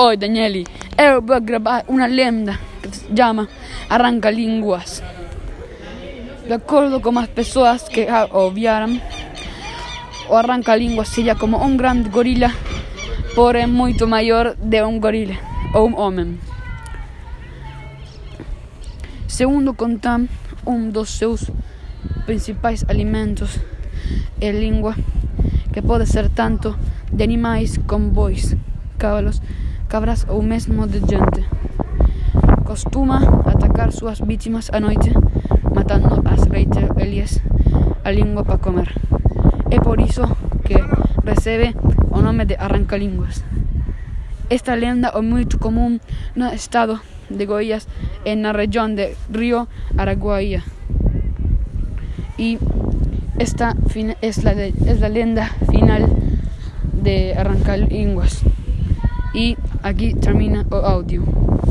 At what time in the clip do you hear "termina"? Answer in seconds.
60.14-60.66